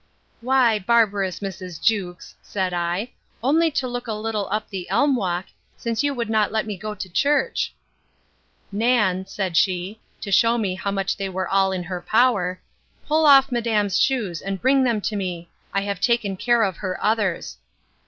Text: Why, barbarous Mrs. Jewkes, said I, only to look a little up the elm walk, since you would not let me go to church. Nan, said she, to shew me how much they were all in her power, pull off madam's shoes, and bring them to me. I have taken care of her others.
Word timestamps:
Why, 0.39 0.79
barbarous 0.79 1.41
Mrs. 1.41 1.79
Jewkes, 1.79 2.33
said 2.41 2.73
I, 2.73 3.11
only 3.43 3.69
to 3.69 3.87
look 3.87 4.07
a 4.07 4.13
little 4.13 4.47
up 4.49 4.67
the 4.67 4.89
elm 4.89 5.15
walk, 5.15 5.45
since 5.77 6.01
you 6.01 6.11
would 6.11 6.27
not 6.27 6.51
let 6.51 6.65
me 6.65 6.75
go 6.75 6.95
to 6.95 7.07
church. 7.07 7.71
Nan, 8.71 9.27
said 9.27 9.55
she, 9.55 9.99
to 10.21 10.31
shew 10.31 10.57
me 10.57 10.73
how 10.73 10.89
much 10.89 11.17
they 11.17 11.29
were 11.29 11.47
all 11.47 11.71
in 11.71 11.83
her 11.83 12.01
power, 12.01 12.59
pull 13.07 13.27
off 13.27 13.51
madam's 13.51 13.99
shoes, 13.99 14.41
and 14.41 14.59
bring 14.59 14.83
them 14.83 15.01
to 15.01 15.15
me. 15.15 15.51
I 15.71 15.81
have 15.81 16.01
taken 16.01 16.35
care 16.35 16.63
of 16.63 16.77
her 16.77 16.97
others. 17.03 17.57